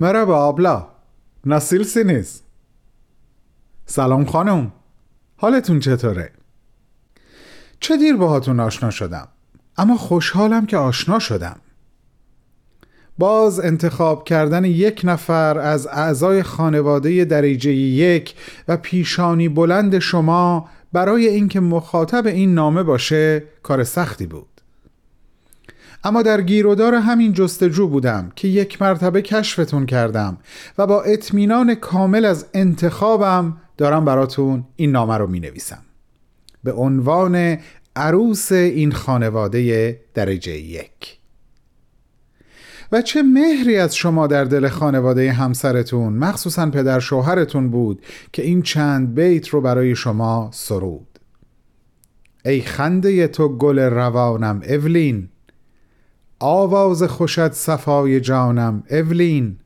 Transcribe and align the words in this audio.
مرحبا 0.00 0.36
آبلا 0.36 0.86
نسیل 1.46 1.82
سینیز 1.82 2.42
سلام 3.86 4.24
خانم 4.24 4.72
حالتون 5.36 5.80
چطوره؟ 5.80 6.32
چه 7.80 7.96
دیر 7.96 8.16
باهاتون 8.16 8.60
آشنا 8.60 8.90
شدم 8.90 9.28
اما 9.76 9.96
خوشحالم 9.96 10.66
که 10.66 10.76
آشنا 10.76 11.18
شدم 11.18 11.56
باز 13.18 13.60
انتخاب 13.60 14.24
کردن 14.24 14.64
یک 14.64 15.00
نفر 15.04 15.58
از 15.58 15.86
اعضای 15.86 16.42
خانواده 16.42 17.24
درجه 17.24 17.72
یک 17.72 18.34
و 18.68 18.76
پیشانی 18.76 19.48
بلند 19.48 19.98
شما 19.98 20.68
برای 20.92 21.28
اینکه 21.28 21.60
مخاطب 21.60 22.26
این 22.26 22.54
نامه 22.54 22.82
باشه 22.82 23.42
کار 23.62 23.84
سختی 23.84 24.26
بود 24.26 24.49
اما 26.04 26.22
در 26.22 26.40
گیرودار 26.40 26.94
همین 26.94 27.32
جستجو 27.32 27.88
بودم 27.88 28.32
که 28.36 28.48
یک 28.48 28.82
مرتبه 28.82 29.22
کشفتون 29.22 29.86
کردم 29.86 30.38
و 30.78 30.86
با 30.86 31.02
اطمینان 31.02 31.74
کامل 31.74 32.24
از 32.24 32.46
انتخابم 32.54 33.56
دارم 33.76 34.04
براتون 34.04 34.64
این 34.76 34.90
نامه 34.90 35.16
رو 35.16 35.26
می 35.26 35.40
نویسم 35.40 35.82
به 36.64 36.72
عنوان 36.72 37.58
عروس 37.96 38.52
این 38.52 38.92
خانواده 38.92 40.00
درجه 40.14 40.52
یک. 40.52 41.20
و 42.92 43.02
چه 43.02 43.22
مهری 43.22 43.76
از 43.76 43.96
شما 43.96 44.26
در 44.26 44.44
دل 44.44 44.68
خانواده 44.68 45.32
همسرتون 45.32 46.12
مخصوصا 46.12 46.70
پدر 46.70 47.00
شوهرتون 47.00 47.70
بود 47.70 48.02
که 48.32 48.42
این 48.42 48.62
چند 48.62 49.14
بیت 49.14 49.48
رو 49.48 49.60
برای 49.60 49.94
شما 49.94 50.50
سرود؟ 50.52 51.18
ای 52.44 52.60
خنده 52.60 53.28
تو 53.28 53.48
گل 53.48 53.78
روانم 53.78 54.62
اولین. 54.68 55.28
آواز 56.40 57.02
خوشت 57.02 57.52
صفای 57.52 58.20
جانم 58.20 58.82
اولین. 58.90 59.56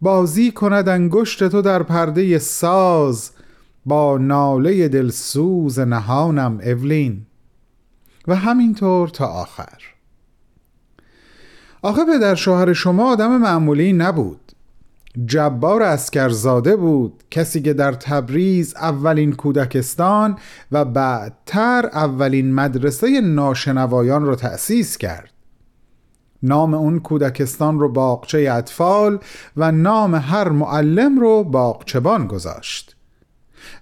بازی 0.00 0.50
کند 0.50 0.88
انگشت 0.88 1.48
تو 1.48 1.62
در 1.62 1.82
پرده 1.82 2.38
ساز 2.38 3.30
با 3.86 4.18
ناله 4.18 4.88
دلسوز 4.88 5.78
نهانم 5.78 6.60
اولین. 6.62 7.26
و 8.28 8.34
همینطور 8.34 9.08
تا 9.08 9.26
آخر. 9.26 9.78
آخه 11.82 12.04
پدر 12.04 12.34
شوهر 12.34 12.72
شما 12.72 13.12
آدم 13.12 13.36
معمولی 13.36 13.92
نبود. 13.92 14.52
جبار 15.26 15.82
اسکرزاده 15.82 16.76
بود 16.76 17.22
کسی 17.30 17.62
که 17.62 17.72
در 17.72 17.92
تبریز 17.92 18.74
اولین 18.74 19.32
کودکستان 19.32 20.38
و 20.72 20.84
بعدتر 20.84 21.90
اولین 21.92 22.54
مدرسه 22.54 23.20
ناشنوایان 23.20 24.24
را 24.24 24.36
تأسیس 24.36 24.98
کرد. 24.98 25.29
نام 26.42 26.74
اون 26.74 26.98
کودکستان 26.98 27.80
رو 27.80 27.88
باغچه 27.88 28.48
اطفال 28.52 29.18
و 29.56 29.72
نام 29.72 30.14
هر 30.14 30.48
معلم 30.48 31.18
رو 31.18 31.44
باغچبان 31.44 32.26
گذاشت. 32.26 32.96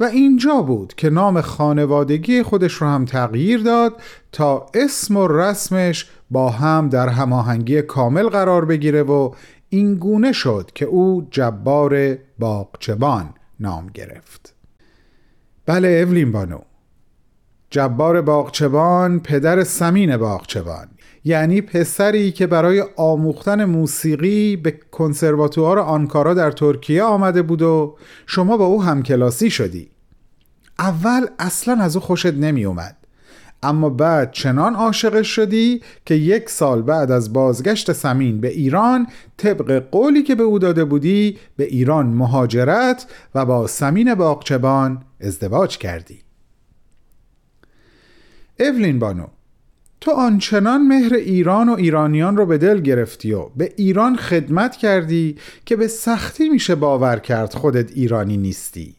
و 0.00 0.04
اینجا 0.04 0.62
بود 0.62 0.94
که 0.94 1.10
نام 1.10 1.40
خانوادگی 1.40 2.42
خودش 2.42 2.72
رو 2.72 2.86
هم 2.86 3.04
تغییر 3.04 3.62
داد 3.62 3.92
تا 4.32 4.66
اسم 4.74 5.16
و 5.16 5.28
رسمش 5.28 6.10
با 6.30 6.50
هم 6.50 6.88
در 6.88 7.08
هماهنگی 7.08 7.82
کامل 7.82 8.28
قرار 8.28 8.64
بگیره 8.64 9.02
و 9.02 9.30
این 9.68 9.94
گونه 9.94 10.32
شد 10.32 10.70
که 10.74 10.84
او 10.84 11.28
جبار 11.30 12.18
باغچبان 12.38 13.34
نام 13.60 13.86
گرفت. 13.86 14.54
بله 15.66 15.88
اولین 15.88 16.32
بانو. 16.32 16.58
جبار 17.70 18.20
باغچبان 18.20 19.20
پدر 19.20 19.64
سمین 19.64 20.16
باغچبان 20.16 20.88
یعنی 21.24 21.60
پسری 21.60 22.32
که 22.32 22.46
برای 22.46 22.84
آموختن 22.96 23.64
موسیقی 23.64 24.56
به 24.56 24.80
کنسرواتوار 24.90 25.78
آنکارا 25.78 26.34
در 26.34 26.50
ترکیه 26.50 27.02
آمده 27.02 27.42
بود 27.42 27.62
و 27.62 27.96
شما 28.26 28.56
با 28.56 28.64
او 28.64 28.82
همکلاسی 28.82 29.50
شدی. 29.50 29.90
اول 30.78 31.26
اصلا 31.38 31.82
از 31.82 31.96
او 31.96 32.02
خوشت 32.02 32.34
نمی 32.34 32.64
اومد 32.64 32.96
اما 33.62 33.90
بعد 33.90 34.32
چنان 34.32 34.74
عاشقش 34.74 35.28
شدی 35.28 35.82
که 36.06 36.14
یک 36.14 36.50
سال 36.50 36.82
بعد 36.82 37.10
از 37.10 37.32
بازگشت 37.32 37.92
سمین 37.92 38.40
به 38.40 38.48
ایران 38.48 39.06
طبق 39.36 39.84
قولی 39.90 40.22
که 40.22 40.34
به 40.34 40.42
او 40.42 40.58
داده 40.58 40.84
بودی 40.84 41.38
به 41.56 41.64
ایران 41.64 42.06
مهاجرت 42.06 43.06
و 43.34 43.46
با 43.46 43.66
سمین 43.66 44.14
باغچبان 44.14 45.02
ازدواج 45.20 45.78
کردی. 45.78 46.20
اولین 48.60 48.98
بانو 48.98 49.26
تو 50.04 50.10
آنچنان 50.10 50.86
مهر 50.86 51.14
ایران 51.14 51.68
و 51.68 51.72
ایرانیان 51.72 52.36
رو 52.36 52.46
به 52.46 52.58
دل 52.58 52.80
گرفتی 52.80 53.32
و 53.32 53.46
به 53.56 53.72
ایران 53.76 54.16
خدمت 54.16 54.76
کردی 54.76 55.36
که 55.64 55.76
به 55.76 55.88
سختی 55.88 56.48
میشه 56.48 56.74
باور 56.74 57.18
کرد 57.18 57.54
خودت 57.54 57.92
ایرانی 57.92 58.36
نیستی. 58.36 58.94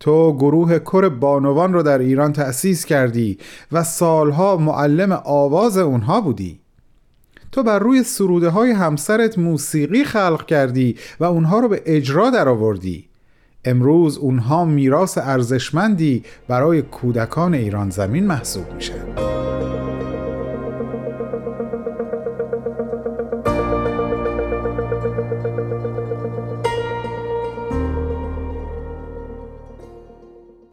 تو 0.00 0.36
گروه 0.36 0.78
کر 0.78 1.08
بانوان 1.08 1.72
رو 1.72 1.82
در 1.82 1.98
ایران 1.98 2.32
تأسیس 2.32 2.84
کردی 2.84 3.38
و 3.72 3.84
سالها 3.84 4.56
معلم 4.56 5.12
آواز 5.24 5.78
اونها 5.78 6.20
بودی. 6.20 6.60
تو 7.52 7.62
بر 7.62 7.78
روی 7.78 8.02
سروده 8.02 8.48
های 8.48 8.70
همسرت 8.70 9.38
موسیقی 9.38 10.04
خلق 10.04 10.46
کردی 10.46 10.96
و 11.20 11.24
اونها 11.24 11.60
رو 11.60 11.68
به 11.68 11.82
اجرا 11.86 12.30
درآوردی. 12.30 13.08
امروز 13.64 14.18
اونها 14.18 14.64
میراث 14.64 15.18
ارزشمندی 15.18 16.24
برای 16.48 16.82
کودکان 16.82 17.54
ایران 17.54 17.90
زمین 17.90 18.26
محسوب 18.26 18.72
میشن. 18.74 19.29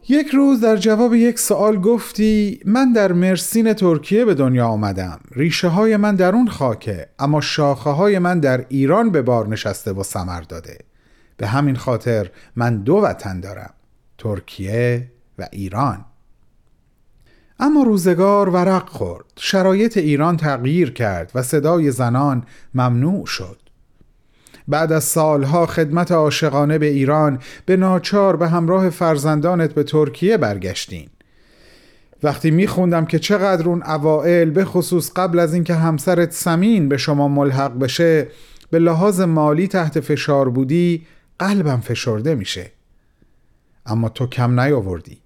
یک 0.10 0.28
روز 0.28 0.62
در 0.62 0.78
جواب 0.78 1.14
یک 1.14 1.40
سوال 1.40 1.82
گفتی 1.82 2.60
من 2.66 2.94
در 2.94 3.12
مرسین 3.14 3.74
ترکیه 3.74 4.26
به 4.26 4.34
دنیا 4.34 4.68
آمدم. 4.68 5.20
ریشه 5.32 5.68
های 5.68 5.98
من 5.98 6.16
در 6.16 6.36
اون 6.36 6.48
خاکه 6.48 7.10
اما 7.20 7.42
شاخه 7.42 7.90
های 7.90 8.20
من 8.20 8.40
در 8.40 8.66
ایران 8.70 9.12
به 9.12 9.22
بار 9.22 9.48
نشسته 9.48 9.92
و 9.92 10.04
سمر 10.04 10.42
داده. 10.42 10.78
به 11.38 11.48
همین 11.48 11.76
خاطر 11.76 12.30
من 12.56 12.78
دو 12.78 12.96
وطن 12.96 13.40
دارم 13.40 13.74
ترکیه 14.18 15.12
و 15.40 15.48
ایران. 15.52 16.06
اما 17.60 17.84
روزگار 17.84 18.50
ورق 18.50 18.90
خورد. 18.90 19.26
شرایط 19.38 19.98
ایران 19.98 20.38
تغییر 20.38 20.92
کرد 20.92 21.32
و 21.36 21.44
صدای 21.44 21.92
زنان 21.92 22.44
ممنوع 22.74 23.26
شد. 23.26 23.67
بعد 24.68 24.92
از 24.92 25.04
سالها 25.04 25.66
خدمت 25.66 26.12
عاشقانه 26.12 26.78
به 26.78 26.86
ایران 26.86 27.40
به 27.66 27.78
ناچار 27.78 28.36
به 28.36 28.48
همراه 28.48 28.90
فرزندانت 28.90 29.74
به 29.74 29.84
ترکیه 29.84 30.38
برگشتین. 30.38 31.10
وقتی 32.24 32.52
میخوندم 32.52 33.06
که 33.06 33.20
چقدر 33.20 33.68
اون 33.68 33.84
اوائل 33.84 34.50
به 34.50 34.66
خصوص 34.66 35.12
قبل 35.16 35.40
از 35.40 35.54
اینکه 35.54 35.74
همسرت 35.74 36.32
سمین 36.32 36.90
به 36.90 36.98
شما 36.98 37.28
ملحق 37.28 37.80
بشه 37.80 38.28
به 38.72 38.80
لحاظ 38.80 39.22
مالی 39.22 39.68
تحت 39.68 40.00
فشار 40.00 40.50
بودی 40.50 41.06
قلبم 41.40 41.80
فشرده 41.80 42.36
میشه. 42.36 42.72
اما 43.86 44.10
تو 44.10 44.28
کم 44.28 44.60
نیاوردی. 44.60 45.22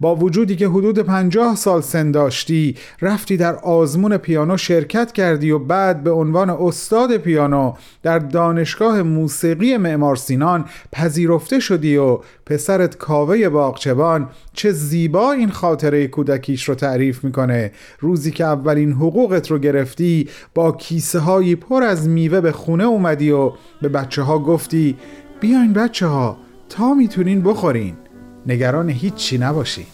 با 0.00 0.16
وجودی 0.16 0.56
که 0.56 0.68
حدود 0.68 0.98
پنجاه 0.98 1.56
سال 1.56 1.80
سن 1.80 2.10
داشتی 2.10 2.76
رفتی 3.00 3.36
در 3.36 3.56
آزمون 3.56 4.16
پیانو 4.16 4.56
شرکت 4.56 5.12
کردی 5.12 5.50
و 5.50 5.58
بعد 5.58 6.04
به 6.04 6.10
عنوان 6.10 6.50
استاد 6.50 7.16
پیانو 7.16 7.72
در 8.02 8.18
دانشگاه 8.18 9.02
موسیقی 9.02 9.76
معمار 9.76 10.16
سینان 10.16 10.64
پذیرفته 10.92 11.60
شدی 11.60 11.96
و 11.96 12.18
پسرت 12.46 12.96
کاوه 12.96 13.48
باغچبان 13.48 14.28
چه 14.52 14.72
زیبا 14.72 15.32
این 15.32 15.50
خاطره 15.50 16.08
کودکیش 16.08 16.68
رو 16.68 16.74
تعریف 16.74 17.24
می‌کنه. 17.24 17.72
روزی 18.00 18.30
که 18.30 18.44
اولین 18.44 18.92
حقوقت 18.92 19.50
رو 19.50 19.58
گرفتی 19.58 20.28
با 20.54 20.72
کیسه 20.72 21.18
هایی 21.18 21.56
پر 21.56 21.82
از 21.82 22.08
میوه 22.08 22.40
به 22.40 22.52
خونه 22.52 22.84
اومدی 22.84 23.30
و 23.30 23.52
به 23.82 23.88
بچه 23.88 24.22
ها 24.22 24.38
گفتی 24.38 24.96
بیاین 25.40 25.72
بچه 25.72 26.06
ها 26.06 26.36
تا 26.68 26.94
می‌تونین 26.94 27.42
بخورین. 27.42 27.94
نگران 28.46 28.88
هیچی 28.88 29.38
نباشی. 29.38 29.86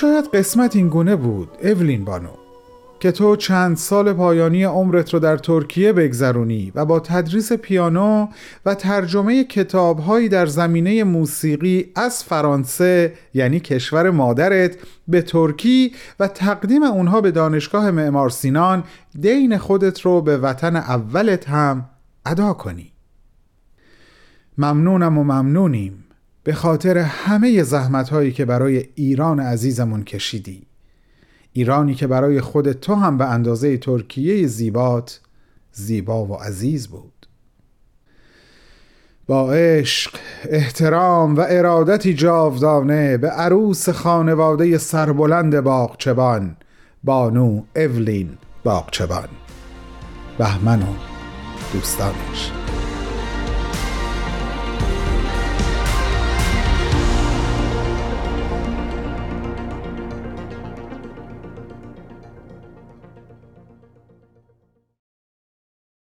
شاید 0.00 0.24
قسمت 0.34 0.76
این 0.76 0.88
گونه 0.88 1.16
بود 1.16 1.48
اولین 1.62 2.04
بانو 2.04 2.30
که 3.00 3.12
تو 3.12 3.36
چند 3.36 3.76
سال 3.76 4.12
پایانی 4.12 4.64
عمرت 4.64 5.14
رو 5.14 5.20
در 5.20 5.36
ترکیه 5.36 5.92
بگذرونی 5.92 6.72
و 6.74 6.84
با 6.84 7.00
تدریس 7.00 7.52
پیانو 7.52 8.26
و 8.66 8.74
ترجمه 8.74 9.44
کتابهایی 9.44 10.28
در 10.28 10.46
زمینه 10.46 11.04
موسیقی 11.04 11.92
از 11.94 12.24
فرانسه 12.24 13.14
یعنی 13.34 13.60
کشور 13.60 14.10
مادرت 14.10 14.76
به 15.08 15.22
ترکی 15.22 15.92
و 16.20 16.28
تقدیم 16.28 16.82
اونها 16.82 17.20
به 17.20 17.30
دانشگاه 17.30 17.90
معمار 17.90 18.30
سینان 18.30 18.84
دین 19.20 19.58
خودت 19.58 20.00
رو 20.00 20.20
به 20.20 20.38
وطن 20.38 20.76
اولت 20.76 21.48
هم 21.48 21.88
ادا 22.26 22.52
کنی. 22.52 22.92
ممنونم 24.58 25.18
و 25.18 25.24
ممنونیم. 25.24 25.99
به 26.44 26.54
خاطر 26.54 26.98
همه 26.98 27.62
زحمت 27.62 28.08
هایی 28.08 28.32
که 28.32 28.44
برای 28.44 28.84
ایران 28.94 29.40
عزیزمون 29.40 30.04
کشیدی. 30.04 30.66
ایرانی 31.52 31.94
که 31.94 32.06
برای 32.06 32.40
خود 32.40 32.72
تو 32.72 32.94
هم 32.94 33.18
به 33.18 33.24
اندازه 33.24 33.76
ترکیه 33.76 34.46
زیبات 34.46 35.20
زیبا 35.72 36.24
و 36.24 36.34
عزیز 36.34 36.88
بود. 36.88 37.26
با 39.26 39.52
عشق، 39.52 40.16
احترام 40.48 41.36
و 41.36 41.44
ارادتی 41.48 42.14
جاودانه 42.14 43.16
به 43.16 43.28
عروس 43.28 43.88
خانواده 43.88 44.78
سربلند 44.78 45.60
باغچبان 45.60 46.56
بانو 47.04 47.62
اولین 47.76 48.38
باغچبان 48.64 49.28
بهمن 50.38 50.82
و 50.82 50.94
دوستانش. 51.72 52.59